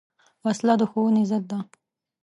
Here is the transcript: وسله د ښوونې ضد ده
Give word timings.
وسله 0.45 0.75
د 0.81 0.83
ښوونې 0.91 1.23
ضد 1.29 1.43
ده 1.51 1.59